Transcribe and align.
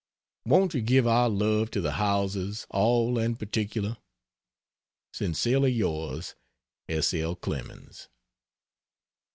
Won't 0.45 0.73
you 0.73 0.81
give 0.81 1.05
our 1.05 1.29
love 1.29 1.69
to 1.69 1.79
the 1.79 1.91
Howellses 1.91 2.65
all 2.71 3.19
and 3.19 3.37
particular? 3.37 3.97
Sincerely 5.13 5.71
yours 5.71 6.33
S. 6.89 7.13
L. 7.13 7.35
CLEMENS. 7.35 8.09